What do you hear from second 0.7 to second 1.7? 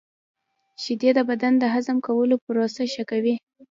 •شیدې د بدن د